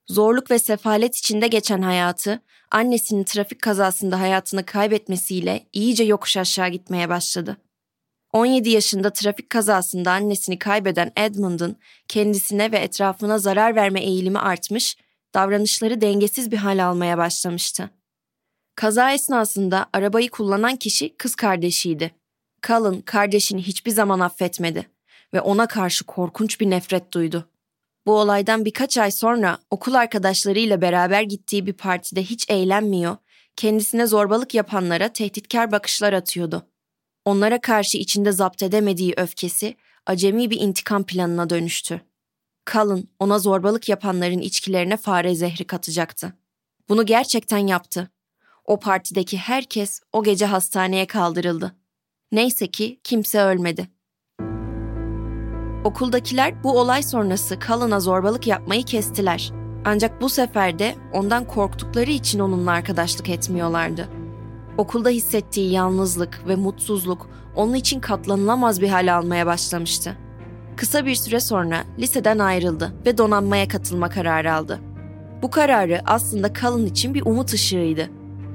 Zorluk 0.06 0.50
ve 0.50 0.58
sefalet 0.58 1.16
içinde 1.16 1.46
geçen 1.46 1.82
hayatı, 1.82 2.40
annesinin 2.70 3.24
trafik 3.24 3.62
kazasında 3.62 4.20
hayatını 4.20 4.66
kaybetmesiyle 4.66 5.66
iyice 5.72 6.04
yokuş 6.04 6.36
aşağı 6.36 6.68
gitmeye 6.68 7.08
başladı. 7.08 7.56
17 8.32 8.70
yaşında 8.70 9.10
trafik 9.10 9.50
kazasında 9.50 10.12
annesini 10.12 10.58
kaybeden 10.58 11.12
Edmund'un 11.16 11.76
kendisine 12.08 12.72
ve 12.72 12.78
etrafına 12.78 13.38
zarar 13.38 13.76
verme 13.76 14.00
eğilimi 14.00 14.38
artmış, 14.38 14.96
davranışları 15.34 16.00
dengesiz 16.00 16.50
bir 16.50 16.56
hal 16.56 16.86
almaya 16.86 17.18
başlamıştı. 17.18 17.90
Kaza 18.74 19.12
esnasında 19.12 19.86
arabayı 19.92 20.30
kullanan 20.30 20.76
kişi 20.76 21.16
kız 21.16 21.34
kardeşiydi. 21.34 22.23
Cullen 22.66 23.00
kardeşini 23.00 23.62
hiçbir 23.62 23.90
zaman 23.90 24.20
affetmedi 24.20 24.86
ve 25.34 25.40
ona 25.40 25.66
karşı 25.66 26.04
korkunç 26.04 26.60
bir 26.60 26.70
nefret 26.70 27.12
duydu. 27.12 27.48
Bu 28.06 28.12
olaydan 28.12 28.64
birkaç 28.64 28.98
ay 28.98 29.10
sonra 29.10 29.58
okul 29.70 29.94
arkadaşlarıyla 29.94 30.80
beraber 30.80 31.22
gittiği 31.22 31.66
bir 31.66 31.72
partide 31.72 32.22
hiç 32.22 32.50
eğlenmiyor, 32.50 33.16
kendisine 33.56 34.06
zorbalık 34.06 34.54
yapanlara 34.54 35.08
tehditkar 35.08 35.72
bakışlar 35.72 36.12
atıyordu. 36.12 36.66
Onlara 37.24 37.60
karşı 37.60 37.98
içinde 37.98 38.32
zapt 38.32 38.62
edemediği 38.62 39.14
öfkesi 39.16 39.74
acemi 40.06 40.50
bir 40.50 40.60
intikam 40.60 41.06
planına 41.06 41.50
dönüştü. 41.50 42.00
Cullen 42.72 43.04
ona 43.18 43.38
zorbalık 43.38 43.88
yapanların 43.88 44.38
içkilerine 44.38 44.96
fare 44.96 45.34
zehri 45.34 45.64
katacaktı. 45.64 46.32
Bunu 46.88 47.06
gerçekten 47.06 47.66
yaptı. 47.66 48.10
O 48.64 48.80
partideki 48.80 49.38
herkes 49.38 50.00
o 50.12 50.22
gece 50.22 50.46
hastaneye 50.46 51.06
kaldırıldı. 51.06 51.83
Neyse 52.34 52.66
ki 52.66 53.00
kimse 53.04 53.40
ölmedi. 53.40 53.88
Okuldakiler 55.84 56.64
bu 56.64 56.80
olay 56.80 57.02
sonrası 57.02 57.58
Cullen'a 57.66 58.00
zorbalık 58.00 58.46
yapmayı 58.46 58.84
kestiler. 58.84 59.52
Ancak 59.84 60.20
bu 60.20 60.28
sefer 60.28 60.78
de 60.78 60.94
ondan 61.12 61.44
korktukları 61.44 62.10
için 62.10 62.38
onunla 62.38 62.70
arkadaşlık 62.70 63.28
etmiyorlardı. 63.28 64.08
Okulda 64.78 65.08
hissettiği 65.08 65.72
yalnızlık 65.72 66.48
ve 66.48 66.56
mutsuzluk 66.56 67.30
onun 67.56 67.74
için 67.74 68.00
katlanılamaz 68.00 68.80
bir 68.80 68.88
hal 68.88 69.16
almaya 69.16 69.46
başlamıştı. 69.46 70.16
Kısa 70.76 71.06
bir 71.06 71.14
süre 71.14 71.40
sonra 71.40 71.84
liseden 71.98 72.38
ayrıldı 72.38 72.94
ve 73.06 73.18
donanmaya 73.18 73.68
katılma 73.68 74.10
kararı 74.10 74.54
aldı. 74.54 74.80
Bu 75.42 75.50
kararı 75.50 76.00
aslında 76.06 76.54
Cullen 76.54 76.86
için 76.86 77.14
bir 77.14 77.26
umut 77.26 77.52
ışığıydı. 77.52 78.10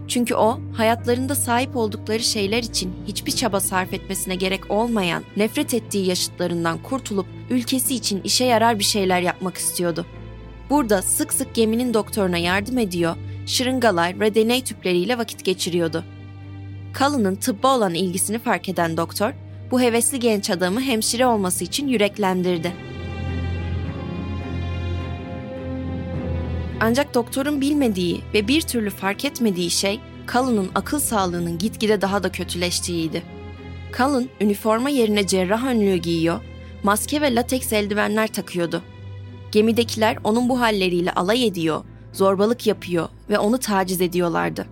Çünkü 0.09 0.35
o, 0.35 0.59
hayatlarında 0.73 1.35
sahip 1.35 1.75
oldukları 1.75 2.23
şeyler 2.23 2.63
için 2.63 2.93
hiçbir 3.07 3.31
çaba 3.31 3.59
sarf 3.59 3.93
etmesine 3.93 4.35
gerek 4.35 4.71
olmayan, 4.71 5.23
nefret 5.37 5.73
ettiği 5.73 6.05
yaşıtlarından 6.05 6.77
kurtulup 6.83 7.25
ülkesi 7.49 7.95
için 7.95 8.21
işe 8.23 8.45
yarar 8.45 8.79
bir 8.79 8.83
şeyler 8.83 9.21
yapmak 9.21 9.57
istiyordu. 9.57 10.05
Burada 10.69 11.01
sık 11.01 11.33
sık 11.33 11.55
geminin 11.55 11.93
doktoruna 11.93 12.37
yardım 12.37 12.77
ediyor, 12.77 13.15
şırıngalar 13.45 14.19
ve 14.19 14.35
deney 14.35 14.63
tüpleriyle 14.63 15.17
vakit 15.17 15.45
geçiriyordu. 15.45 16.03
Cullen'ın 16.99 17.35
tıbba 17.35 17.77
olan 17.77 17.93
ilgisini 17.93 18.39
fark 18.39 18.69
eden 18.69 18.97
doktor, 18.97 19.31
bu 19.71 19.81
hevesli 19.81 20.19
genç 20.19 20.49
adamı 20.49 20.81
hemşire 20.81 21.25
olması 21.25 21.63
için 21.63 21.87
yüreklendirdi. 21.87 22.73
Ancak 26.79 27.13
doktorun 27.13 27.61
bilmediği 27.61 28.21
ve 28.33 28.47
bir 28.47 28.61
türlü 28.61 28.89
fark 28.89 29.25
etmediği 29.25 29.69
şey 29.69 29.99
Cullen'ın 30.31 30.69
akıl 30.75 30.99
sağlığının 30.99 31.57
gitgide 31.57 32.01
daha 32.01 32.23
da 32.23 32.31
kötüleştiğiydi. 32.31 33.23
Cullen 33.97 34.29
üniforma 34.41 34.89
yerine 34.89 35.27
cerrah 35.27 35.65
önlüğü 35.65 35.95
giyiyor, 35.95 36.39
maske 36.83 37.21
ve 37.21 37.35
lateks 37.35 37.73
eldivenler 37.73 38.27
takıyordu. 38.27 38.83
Gemidekiler 39.51 40.17
onun 40.23 40.49
bu 40.49 40.61
halleriyle 40.61 41.11
alay 41.11 41.47
ediyor, 41.47 41.83
zorbalık 42.13 42.67
yapıyor 42.67 43.09
ve 43.29 43.39
onu 43.39 43.57
taciz 43.57 44.01
ediyorlardı. 44.01 44.65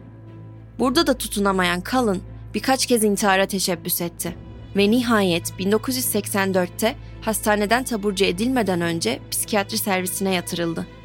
Burada 0.79 1.07
da 1.07 1.13
tutunamayan 1.13 1.83
Cullen 1.91 2.19
birkaç 2.53 2.85
kez 2.85 3.03
intihara 3.03 3.45
teşebbüs 3.45 4.01
etti 4.01 4.35
ve 4.75 4.91
nihayet 4.91 5.49
1984'te 5.59 6.95
hastaneden 7.21 7.83
taburcu 7.83 8.25
edilmeden 8.25 8.81
önce 8.81 9.19
psikiyatri 9.31 9.77
servisine 9.77 10.33
yatırıldı. 10.33 10.97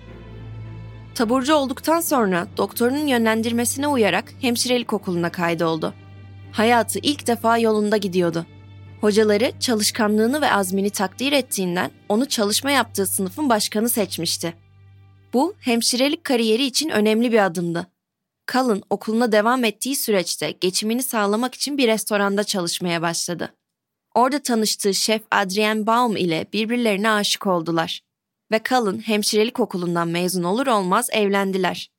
Taburcu 1.14 1.54
olduktan 1.54 2.00
sonra 2.00 2.46
doktorunun 2.56 3.06
yönlendirmesine 3.06 3.88
uyarak 3.88 4.34
hemşirelik 4.40 4.92
okuluna 4.92 5.32
kaydoldu. 5.32 5.94
Hayatı 6.52 6.98
ilk 6.98 7.26
defa 7.26 7.58
yolunda 7.58 7.96
gidiyordu. 7.96 8.46
Hocaları 9.00 9.52
çalışkanlığını 9.60 10.40
ve 10.40 10.52
azmini 10.52 10.90
takdir 10.90 11.32
ettiğinden 11.32 11.90
onu 12.08 12.28
çalışma 12.28 12.70
yaptığı 12.70 13.06
sınıfın 13.06 13.48
başkanı 13.48 13.88
seçmişti. 13.88 14.54
Bu 15.32 15.54
hemşirelik 15.60 16.24
kariyeri 16.24 16.64
için 16.64 16.88
önemli 16.88 17.32
bir 17.32 17.46
adımdı. 17.46 17.86
Cullen 18.52 18.82
okuluna 18.90 19.32
devam 19.32 19.64
ettiği 19.64 19.96
süreçte 19.96 20.50
geçimini 20.50 21.02
sağlamak 21.02 21.54
için 21.54 21.78
bir 21.78 21.88
restoranda 21.88 22.44
çalışmaya 22.44 23.02
başladı. 23.02 23.54
Orada 24.14 24.42
tanıştığı 24.42 24.94
şef 24.94 25.22
Adrienne 25.30 25.86
Baum 25.86 26.16
ile 26.16 26.46
birbirlerine 26.52 27.10
aşık 27.10 27.46
oldular 27.46 28.02
ve 28.52 28.60
Cullen 28.68 28.98
hemşirelik 28.98 29.60
okulundan 29.60 30.08
mezun 30.08 30.42
olur 30.42 30.66
olmaz 30.66 31.08
evlendiler. 31.12 31.90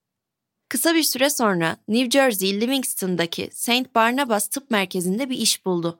Kısa 0.69 0.95
bir 0.95 1.03
süre 1.03 1.29
sonra 1.29 1.77
New 1.87 2.09
Jersey 2.09 2.61
Livingston'daki 2.61 3.49
St. 3.53 3.95
Barnabas 3.95 4.47
Tıp 4.47 4.71
Merkezi'nde 4.71 5.29
bir 5.29 5.37
iş 5.37 5.65
buldu. 5.65 5.99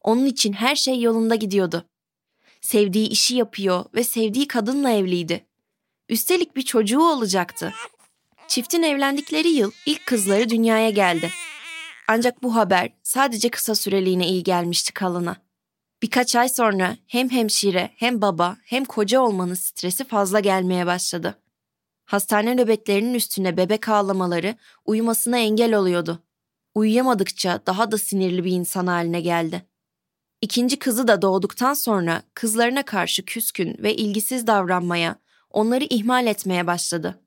Onun 0.00 0.26
için 0.26 0.52
her 0.52 0.76
şey 0.76 1.00
yolunda 1.00 1.34
gidiyordu. 1.34 1.88
Sevdiği 2.60 3.08
işi 3.08 3.36
yapıyor 3.36 3.84
ve 3.94 4.04
sevdiği 4.04 4.48
kadınla 4.48 4.90
evliydi. 4.90 5.46
Üstelik 6.08 6.56
bir 6.56 6.62
çocuğu 6.62 7.02
olacaktı. 7.02 7.72
Çiftin 8.48 8.82
evlendikleri 8.82 9.48
yıl 9.48 9.70
ilk 9.86 10.06
kızları 10.06 10.50
dünyaya 10.50 10.90
geldi. 10.90 11.30
Ancak 12.08 12.42
bu 12.42 12.54
haber 12.54 12.90
sadece 13.02 13.48
kısa 13.48 13.74
süreliğine 13.74 14.28
iyi 14.28 14.42
gelmişti 14.42 14.92
Cullen'a. 14.98 15.43
Birkaç 16.02 16.36
ay 16.36 16.48
sonra 16.48 16.96
hem 17.06 17.30
hemşire 17.30 17.90
hem 17.96 18.22
baba 18.22 18.56
hem 18.64 18.84
koca 18.84 19.20
olmanın 19.20 19.54
stresi 19.54 20.04
fazla 20.04 20.40
gelmeye 20.40 20.86
başladı. 20.86 21.38
Hastane 22.04 22.56
nöbetlerinin 22.56 23.14
üstüne 23.14 23.56
bebek 23.56 23.88
ağlamaları 23.88 24.54
uyumasına 24.84 25.38
engel 25.38 25.74
oluyordu. 25.74 26.22
Uyuyamadıkça 26.74 27.60
daha 27.66 27.92
da 27.92 27.98
sinirli 27.98 28.44
bir 28.44 28.52
insan 28.52 28.86
haline 28.86 29.20
geldi. 29.20 29.66
İkinci 30.40 30.78
kızı 30.78 31.08
da 31.08 31.22
doğduktan 31.22 31.74
sonra 31.74 32.22
kızlarına 32.34 32.82
karşı 32.82 33.24
küskün 33.24 33.76
ve 33.78 33.96
ilgisiz 33.96 34.46
davranmaya, 34.46 35.16
onları 35.50 35.84
ihmal 35.90 36.26
etmeye 36.26 36.66
başladı. 36.66 37.20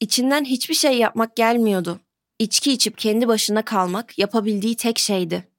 İçinden 0.00 0.44
hiçbir 0.44 0.74
şey 0.74 0.98
yapmak 0.98 1.36
gelmiyordu. 1.36 2.00
İçki 2.38 2.72
içip 2.72 2.98
kendi 2.98 3.28
başına 3.28 3.64
kalmak 3.64 4.18
yapabildiği 4.18 4.76
tek 4.76 4.98
şeydi. 4.98 5.49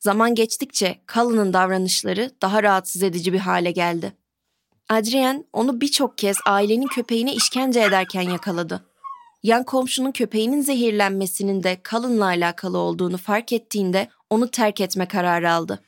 Zaman 0.00 0.34
geçtikçe 0.34 1.00
Cullen'ın 1.14 1.52
davranışları 1.52 2.30
daha 2.42 2.62
rahatsız 2.62 3.02
edici 3.02 3.32
bir 3.32 3.38
hale 3.38 3.70
geldi. 3.70 4.12
Adrian 4.88 5.44
onu 5.52 5.80
birçok 5.80 6.18
kez 6.18 6.36
ailenin 6.46 6.86
köpeğine 6.86 7.34
işkence 7.34 7.80
ederken 7.80 8.22
yakaladı. 8.22 8.84
Yan 9.42 9.64
komşunun 9.64 10.12
köpeğinin 10.12 10.60
zehirlenmesinin 10.60 11.62
de 11.62 11.80
Cullen'la 11.90 12.24
alakalı 12.24 12.78
olduğunu 12.78 13.16
fark 13.16 13.52
ettiğinde 13.52 14.08
onu 14.30 14.50
terk 14.50 14.80
etme 14.80 15.08
kararı 15.08 15.52
aldı. 15.52 15.82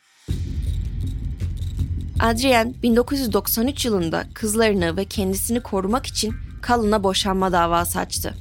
Adrian 2.20 2.74
1993 2.82 3.84
yılında 3.84 4.24
kızlarını 4.34 4.96
ve 4.96 5.04
kendisini 5.04 5.60
korumak 5.62 6.06
için 6.06 6.34
Cullen'a 6.66 7.02
boşanma 7.02 7.52
davası 7.52 7.98
açtı. 7.98 8.34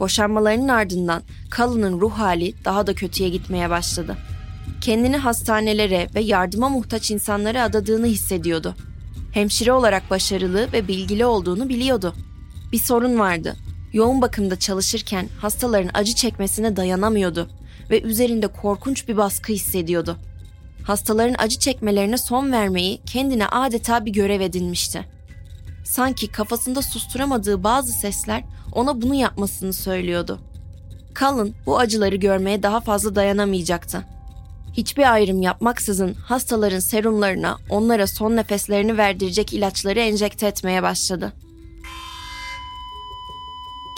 Boşanmalarının 0.00 0.68
ardından 0.68 1.22
Cullen'ın 1.56 2.00
ruh 2.00 2.12
hali 2.12 2.64
daha 2.64 2.86
da 2.86 2.94
kötüye 2.94 3.28
gitmeye 3.28 3.70
başladı. 3.70 4.16
Kendini 4.80 5.16
hastanelere 5.16 6.08
ve 6.14 6.20
yardıma 6.20 6.68
muhtaç 6.68 7.10
insanlara 7.10 7.62
adadığını 7.62 8.06
hissediyordu. 8.06 8.74
Hemşire 9.32 9.72
olarak 9.72 10.10
başarılı 10.10 10.72
ve 10.72 10.88
bilgili 10.88 11.24
olduğunu 11.26 11.68
biliyordu. 11.68 12.14
Bir 12.72 12.78
sorun 12.78 13.18
vardı. 13.18 13.56
Yoğun 13.92 14.22
bakımda 14.22 14.58
çalışırken 14.58 15.28
hastaların 15.40 15.90
acı 15.94 16.14
çekmesine 16.14 16.76
dayanamıyordu 16.76 17.48
ve 17.90 18.02
üzerinde 18.02 18.46
korkunç 18.46 19.08
bir 19.08 19.16
baskı 19.16 19.52
hissediyordu. 19.52 20.16
Hastaların 20.84 21.34
acı 21.38 21.58
çekmelerine 21.58 22.18
son 22.18 22.52
vermeyi 22.52 23.00
kendine 23.06 23.46
adeta 23.46 24.04
bir 24.04 24.12
görev 24.12 24.40
edinmişti. 24.40 25.04
Sanki 25.84 26.28
kafasında 26.28 26.82
susturamadığı 26.82 27.64
bazı 27.64 27.92
sesler 27.92 28.44
ona 28.72 29.02
bunu 29.02 29.14
yapmasını 29.14 29.72
söylüyordu. 29.72 30.38
Cullen 31.18 31.54
bu 31.66 31.78
acıları 31.78 32.16
görmeye 32.16 32.62
daha 32.62 32.80
fazla 32.80 33.14
dayanamayacaktı. 33.14 34.04
Hiçbir 34.72 35.12
ayrım 35.12 35.42
yapmaksızın 35.42 36.14
hastaların 36.14 36.78
serumlarına 36.78 37.58
onlara 37.68 38.06
son 38.06 38.36
nefeslerini 38.36 38.98
verdirecek 38.98 39.52
ilaçları 39.52 40.00
enjekte 40.00 40.46
etmeye 40.46 40.82
başladı. 40.82 41.32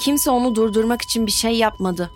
Kimse 0.00 0.30
onu 0.30 0.54
durdurmak 0.54 1.02
için 1.02 1.26
bir 1.26 1.32
şey 1.32 1.56
yapmadı. 1.56 2.10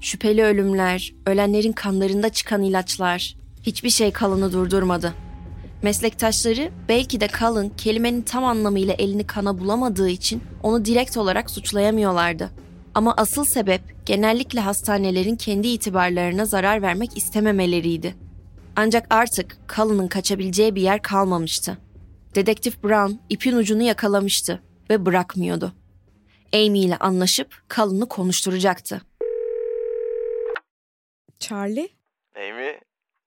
Şüpheli 0.00 0.44
ölümler, 0.44 1.14
ölenlerin 1.26 1.72
kanlarında 1.72 2.28
çıkan 2.28 2.62
ilaçlar, 2.62 3.36
hiçbir 3.62 3.90
şey 3.90 4.12
Cullen'ı 4.12 4.52
durdurmadı. 4.52 5.14
Meslektaşları 5.82 6.70
belki 6.88 7.20
de 7.20 7.28
Cullen 7.38 7.68
kelimenin 7.76 8.22
tam 8.22 8.44
anlamıyla 8.44 8.94
elini 8.94 9.26
kana 9.26 9.58
bulamadığı 9.58 10.08
için 10.08 10.42
onu 10.62 10.84
direkt 10.84 11.16
olarak 11.16 11.50
suçlayamıyorlardı. 11.50 12.50
Ama 12.96 13.14
asıl 13.16 13.44
sebep 13.44 13.80
genellikle 14.06 14.60
hastanelerin 14.60 15.36
kendi 15.36 15.68
itibarlarına 15.68 16.44
zarar 16.44 16.82
vermek 16.82 17.16
istememeleriydi. 17.16 18.16
Ancak 18.76 19.06
artık 19.10 19.56
Cullen'ın 19.76 20.08
kaçabileceği 20.08 20.74
bir 20.74 20.82
yer 20.82 21.02
kalmamıştı. 21.02 21.78
Dedektif 22.34 22.84
Brown 22.84 23.12
ipin 23.28 23.56
ucunu 23.56 23.82
yakalamıştı 23.82 24.62
ve 24.90 25.06
bırakmıyordu. 25.06 25.72
Amy 26.54 26.84
ile 26.84 26.96
anlaşıp 26.96 27.70
Cullen'ı 27.74 28.08
konuşturacaktı. 28.08 29.02
Charlie? 31.38 31.88
Amy, 32.36 32.80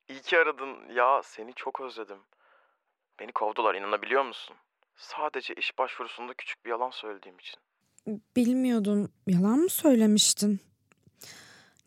iyi 0.10 0.22
ki 0.22 0.38
aradın. 0.38 0.94
Ya 0.96 1.22
seni 1.24 1.54
çok 1.54 1.82
özledim. 1.82 2.20
Beni 3.20 3.32
kovdular 3.32 3.76
inanabiliyor 3.76 4.26
musun? 4.26 4.56
Sadece 4.96 5.54
iş 5.54 5.78
başvurusunda 5.78 6.34
küçük 6.34 6.66
bir 6.66 6.70
yalan 6.70 6.90
söylediğim 6.90 7.40
için. 7.40 7.60
Bilmiyordum. 8.08 9.12
Yalan 9.28 9.60
mı 9.60 9.70
söylemiştin? 9.70 10.60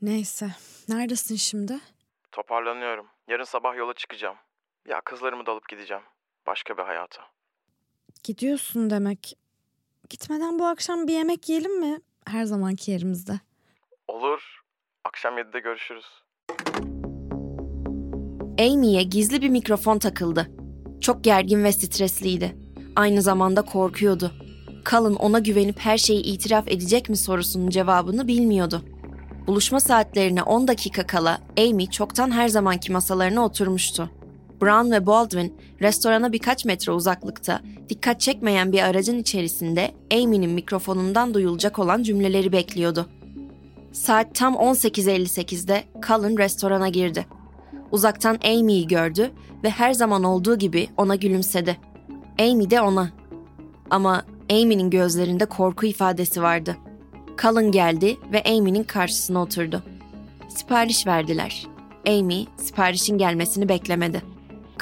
Neyse. 0.03 0.51
Neredesin 0.89 1.37
şimdi? 1.37 1.79
Toparlanıyorum. 2.33 3.07
Yarın 3.29 3.45
sabah 3.45 3.77
yola 3.77 3.95
çıkacağım. 3.95 4.37
Ya 4.89 5.01
kızlarımı 5.05 5.47
da 5.47 5.53
alıp 5.53 5.69
gideceğim. 5.69 6.03
Başka 6.47 6.77
bir 6.77 6.83
hayata. 6.83 7.23
Gidiyorsun 8.25 8.91
demek. 8.91 9.37
Gitmeden 10.11 10.59
bu 10.59 10.67
akşam 10.67 11.09
bir 11.09 11.13
yemek 11.13 11.49
yiyelim 11.49 11.81
mi? 11.81 12.01
Her 12.27 12.45
zamanki 12.45 12.91
yerimizde. 12.91 13.41
Olur. 14.09 14.63
Akşam 15.05 15.39
7'de 15.39 15.61
görüşürüz. 15.61 16.05
Amy'ye 18.59 19.03
gizli 19.03 19.43
bir 19.43 19.49
mikrofon 19.49 19.99
takıldı. 19.99 20.51
Çok 21.01 21.25
gergin 21.25 21.65
ve 21.65 21.73
stresliydi. 21.73 22.57
Aynı 22.97 23.23
zamanda 23.23 23.63
korkuyordu. 23.63 24.33
Cullen 24.91 25.15
ona 25.15 25.39
güvenip 25.39 25.79
her 25.79 25.99
şeyi 25.99 26.23
itiraf 26.23 26.69
edecek 26.69 27.09
mi 27.09 27.17
sorusunun 27.17 27.71
cevabını 27.71 28.29
bilmiyordu. 28.29 28.83
Buluşma 29.47 29.81
saatlerine 29.81 30.43
10 30.43 30.69
dakika 30.69 31.07
kala 31.07 31.39
Amy 31.59 31.87
çoktan 31.87 32.31
her 32.31 32.49
zamanki 32.49 32.93
masalarına 32.93 33.45
oturmuştu. 33.45 34.11
Brown 34.63 34.91
ve 34.91 35.07
Baldwin 35.07 35.57
restorana 35.81 36.33
birkaç 36.33 36.65
metre 36.65 36.93
uzaklıkta 36.93 37.61
dikkat 37.89 38.21
çekmeyen 38.21 38.73
bir 38.73 38.83
aracın 38.83 39.19
içerisinde 39.19 39.95
Amy'nin 40.13 40.51
mikrofonundan 40.51 41.35
duyulacak 41.35 41.79
olan 41.79 42.03
cümleleri 42.03 42.53
bekliyordu. 42.53 43.09
Saat 43.93 44.35
tam 44.35 44.55
18.58'de 44.55 45.85
Cullen 46.07 46.39
restorana 46.39 46.89
girdi. 46.89 47.27
Uzaktan 47.91 48.39
Amy'yi 48.45 48.87
gördü 48.87 49.31
ve 49.65 49.71
her 49.71 49.93
zaman 49.93 50.25
olduğu 50.25 50.59
gibi 50.59 50.89
ona 50.97 51.15
gülümsedi. 51.15 51.77
Amy 52.41 52.71
de 52.71 52.81
ona. 52.81 53.11
Ama 53.91 54.23
Amy'nin 54.53 54.91
gözlerinde 54.91 55.45
korku 55.45 55.87
ifadesi 55.87 56.43
vardı. 56.43 56.77
Cullen 57.43 57.73
geldi 57.73 58.19
ve 58.33 58.43
Amy'nin 58.43 58.85
karşısına 58.85 59.43
oturdu. 59.43 59.83
Sipariş 60.49 61.07
verdiler. 61.07 61.67
Amy 62.09 62.47
siparişin 62.57 63.19
gelmesini 63.19 63.69
beklemedi. 63.69 64.23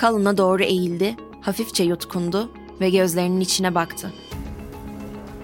Cullen'a 0.00 0.38
doğru 0.38 0.62
eğildi, 0.62 1.16
hafifçe 1.40 1.84
yutkundu 1.84 2.52
ve 2.80 2.90
gözlerinin 2.90 3.40
içine 3.40 3.74
baktı. 3.74 4.12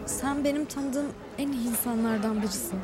Sen 0.07 0.45
benim 0.45 0.65
tanıdığım 0.65 1.07
en 1.39 1.53
iyi 1.53 1.69
insanlardan 1.69 2.43
birisin. 2.43 2.79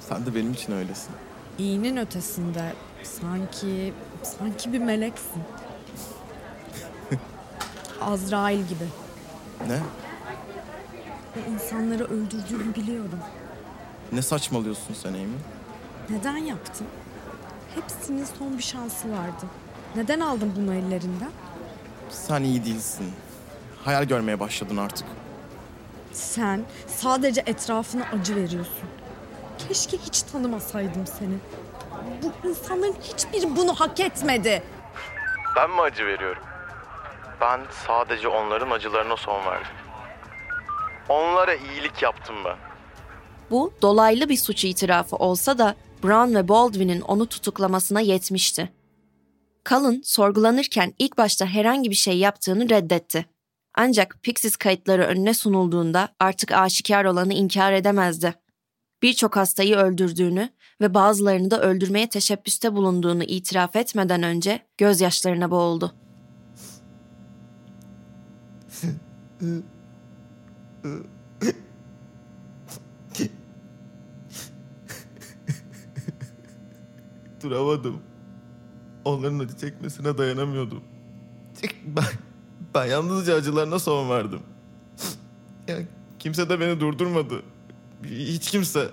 Sen 0.00 0.26
de 0.26 0.34
benim 0.34 0.52
için 0.52 0.72
öylesin. 0.72 1.10
İyinin 1.58 1.96
ötesinde. 1.96 2.72
Sanki, 3.02 3.92
sanki 4.22 4.72
bir 4.72 4.78
meleksin. 4.78 5.42
Azrail 8.00 8.58
gibi. 8.58 8.84
Ne? 9.68 9.78
Ve 11.36 11.50
insanları 11.50 12.04
öldürdüğünü 12.04 12.74
biliyorum. 12.74 13.18
Ne 14.12 14.22
saçmalıyorsun 14.22 14.94
sen 14.94 15.08
Amy? 15.08 15.26
Neden 16.10 16.36
yaptın? 16.36 16.86
Hepsinin 17.74 18.24
son 18.38 18.58
bir 18.58 18.62
şansı 18.62 19.12
vardı. 19.12 19.46
Neden 19.96 20.20
aldın 20.20 20.52
bunu 20.56 20.74
ellerinden? 20.74 21.30
Sen 22.10 22.42
iyi 22.42 22.64
değilsin. 22.64 23.12
Hayal 23.84 24.04
görmeye 24.04 24.40
başladın 24.40 24.76
artık. 24.76 25.06
Sen 26.12 26.64
sadece 26.86 27.42
etrafına 27.46 28.04
acı 28.20 28.36
veriyorsun. 28.36 28.88
Keşke 29.68 29.96
hiç 29.98 30.22
tanımasaydım 30.22 31.06
seni. 31.06 31.34
Bu 32.22 32.48
insanların 32.48 32.94
hiçbiri 33.02 33.56
bunu 33.56 33.74
hak 33.74 34.00
etmedi. 34.00 34.62
Ben 35.56 35.70
mi 35.70 35.80
acı 35.80 36.06
veriyorum? 36.06 36.42
Ben 37.40 37.60
sadece 37.86 38.28
onların 38.28 38.70
acılarına 38.70 39.16
son 39.16 39.46
verdim. 39.46 39.66
Onlara 41.08 41.54
iyilik 41.54 42.02
yaptım 42.02 42.36
ben. 42.44 42.56
Bu 43.50 43.72
dolaylı 43.82 44.28
bir 44.28 44.36
suç 44.36 44.64
itirafı 44.64 45.16
olsa 45.16 45.58
da 45.58 45.74
Brown 46.02 46.34
ve 46.34 46.48
Baldwin'in 46.48 47.00
onu 47.00 47.26
tutuklamasına 47.26 48.00
yetmişti. 48.00 48.72
Cullen 49.68 50.00
sorgulanırken 50.04 50.94
ilk 50.98 51.18
başta 51.18 51.46
herhangi 51.46 51.90
bir 51.90 51.94
şey 51.94 52.18
yaptığını 52.18 52.68
reddetti. 52.68 53.26
Ancak 53.74 54.18
Pixies 54.22 54.56
kayıtları 54.56 55.02
önüne 55.02 55.34
sunulduğunda 55.34 56.08
artık 56.20 56.52
aşikar 56.52 57.04
olanı 57.04 57.34
inkar 57.34 57.72
edemezdi. 57.72 58.34
Birçok 59.02 59.36
hastayı 59.36 59.76
öldürdüğünü 59.76 60.50
ve 60.80 60.94
bazılarını 60.94 61.50
da 61.50 61.60
öldürmeye 61.60 62.08
teşebbüste 62.08 62.72
bulunduğunu 62.72 63.24
itiraf 63.24 63.76
etmeden 63.76 64.22
önce 64.22 64.60
gözyaşlarına 64.78 65.50
boğuldu. 65.50 65.94
Duramadım. 77.42 78.02
Onların 79.04 79.38
acı 79.38 79.56
çekmesine 79.56 80.18
dayanamıyordum. 80.18 80.84
Ben, 81.86 82.04
ben 82.74 82.86
yalnızca 82.86 83.34
acılarına 83.34 83.78
son 83.78 84.10
verdim. 84.10 84.40
Ya, 85.68 85.78
kimse 86.18 86.48
de 86.48 86.60
beni 86.60 86.80
durdurmadı. 86.80 87.42
Hiç 88.04 88.50
kimse. 88.50 88.90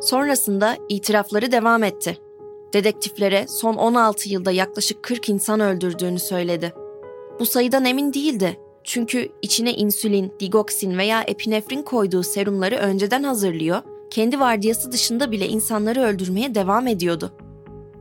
Sonrasında 0.00 0.76
itirafları 0.88 1.52
devam 1.52 1.84
etti. 1.84 2.18
Dedektiflere 2.72 3.46
son 3.48 3.74
16 3.74 4.28
yılda 4.28 4.50
yaklaşık 4.50 5.02
40 5.02 5.28
insan 5.28 5.60
öldürdüğünü 5.60 6.18
söyledi. 6.18 6.72
Bu 7.40 7.46
sayıdan 7.46 7.84
emin 7.84 8.12
değildi. 8.12 8.60
Çünkü 8.84 9.28
içine 9.42 9.74
insülin, 9.74 10.32
digoksin 10.40 10.98
veya 10.98 11.22
epinefrin 11.22 11.82
koyduğu 11.82 12.22
serumları 12.22 12.76
önceden 12.76 13.22
hazırlıyor, 13.22 13.82
kendi 14.10 14.40
vardiyası 14.40 14.92
dışında 14.92 15.32
bile 15.32 15.48
insanları 15.48 16.00
öldürmeye 16.00 16.54
devam 16.54 16.86
ediyordu. 16.86 17.32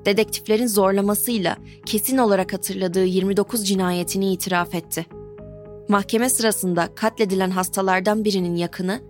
Dedektiflerin 0.05 0.67
zorlamasıyla 0.67 1.57
kesin 1.85 2.17
olarak 2.17 2.53
hatırladığı 2.53 3.05
29 3.05 3.67
cinayetini 3.67 4.33
itiraf 4.33 4.75
etti. 4.75 5.05
Mahkeme 5.87 6.29
sırasında 6.29 6.89
katledilen 6.95 7.49
hastalardan 7.49 8.25
birinin 8.25 8.55
yakını, 8.55 9.01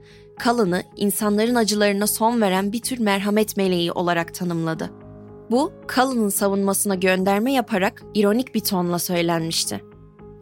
Cullen'ı 0.44 0.84
insanların 0.96 1.56
acılarına 1.56 2.08
son 2.08 2.42
veren 2.42 2.72
bir 2.72 2.82
tür 2.82 3.00
merhamet 3.00 3.58
meleği 3.58 3.92
olarak 3.92 4.34
tanımladı. 4.34 5.07
Bu, 5.52 5.74
Cullen'ın 5.96 6.30
savunmasına 6.30 6.96
gönderme 6.96 7.54
yaparak 7.54 8.04
ironik 8.16 8.56
bir 8.56 8.60
tonla 8.60 9.00
söylenmişti. 9.00 9.84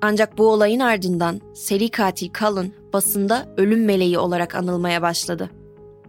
Ancak 0.01 0.37
bu 0.37 0.47
olayın 0.51 0.79
ardından 0.79 1.41
seri 1.53 1.89
katil 1.89 2.29
Cullen 2.39 2.71
basında 2.93 3.53
ölüm 3.57 3.85
meleği 3.85 4.19
olarak 4.19 4.55
anılmaya 4.55 5.01
başladı. 5.01 5.49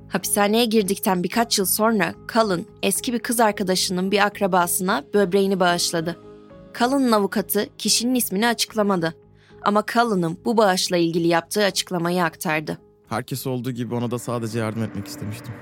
Hapishaneye 0.09 0.64
girdikten 0.64 1.22
birkaç 1.22 1.59
yıl 1.59 1.66
sonra 1.66 2.14
Cullen 2.32 2.64
eski 2.82 3.12
bir 3.12 3.18
kız 3.18 3.40
arkadaşının 3.40 4.11
bir 4.11 4.26
akrabasına 4.26 5.04
böbreğini 5.14 5.61
bağışladı. 5.61 6.16
Cullen'ın 6.78 7.12
avukatı 7.12 7.66
kişinin 7.78 8.14
ismini 8.14 8.46
açıklamadı 8.46 9.14
ama 9.62 9.85
Cullen'ın 9.92 10.38
bu 10.44 10.56
bağışla 10.56 10.96
ilgili 10.96 11.28
yaptığı 11.28 11.64
açıklamayı 11.64 12.24
aktardı. 12.24 12.78
Herkes 13.09 13.46
olduğu 13.46 13.70
gibi 13.70 13.94
ona 13.94 14.11
da 14.11 14.18
sadece 14.18 14.59
yardım 14.59 14.82
etmek 14.82 15.06
istemiştim. 15.06 15.54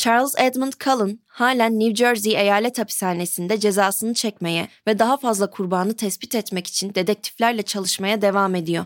Charles 0.00 0.34
Edmund 0.38 0.72
Cullen 0.84 1.18
halen 1.26 1.80
New 1.80 1.94
Jersey 1.94 2.36
eyalet 2.36 2.78
hapishanesinde 2.78 3.60
cezasını 3.60 4.14
çekmeye 4.14 4.68
ve 4.86 4.98
daha 4.98 5.16
fazla 5.16 5.50
kurbanı 5.50 5.96
tespit 5.96 6.34
etmek 6.34 6.66
için 6.66 6.94
dedektiflerle 6.94 7.62
çalışmaya 7.62 8.22
devam 8.22 8.54
ediyor. 8.54 8.84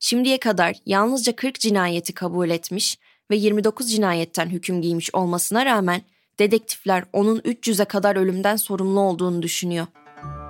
Şimdiye 0.00 0.38
kadar 0.38 0.76
yalnızca 0.86 1.36
40 1.36 1.60
cinayeti 1.60 2.14
kabul 2.14 2.50
etmiş 2.50 2.98
ve 3.30 3.36
29 3.36 3.92
cinayetten 3.92 4.46
hüküm 4.46 4.82
giymiş 4.82 5.14
olmasına 5.14 5.66
rağmen 5.66 6.02
dedektifler 6.38 7.04
onun 7.12 7.38
300'e 7.38 7.84
kadar 7.84 8.16
ölümden 8.16 8.56
sorumlu 8.56 9.00
olduğunu 9.00 9.42
düşünüyor. 9.42 9.86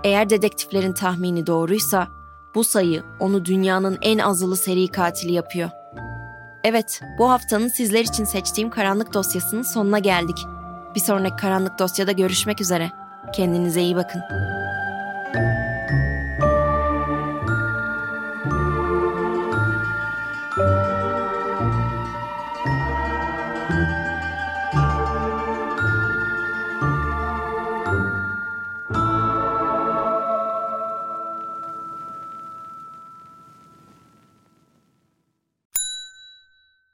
Eğer 0.05 0.31
dedektiflerin 0.31 0.93
tahmini 0.93 1.47
doğruysa 1.47 2.09
bu 2.55 2.65
sayı 2.65 3.03
onu 3.21 3.45
dünyanın 3.45 3.99
en 4.03 4.19
azılı 4.19 4.57
seri 4.57 4.89
katili 4.89 5.33
yapıyor. 5.33 5.71
Evet, 6.69 7.01
bu 7.19 7.31
haftanın 7.31 7.69
sizler 7.69 8.01
için 8.01 8.25
seçtiğim 8.25 8.71
karanlık 8.71 9.15
dosyasının 9.15 9.63
sonuna 9.63 9.99
geldik. 9.99 10.39
Bir 10.95 11.01
sonraki 11.01 11.37
karanlık 11.37 11.79
dosyada 11.79 12.13
görüşmek 12.13 12.61
üzere. 12.61 12.91
Kendinize 13.33 13.81
iyi 13.81 13.97
bakın. 13.97 14.23